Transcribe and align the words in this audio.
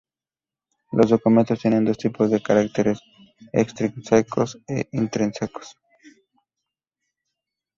Los 0.93 1.11
documentos 1.11 1.59
tienen 1.59 1.85
dos 1.85 1.95
tipos 1.99 2.31
de 2.31 2.41
caracteres: 2.41 2.99
extrínsecos 3.53 4.57
e 4.67 4.89
intrínsecos. 4.93 5.77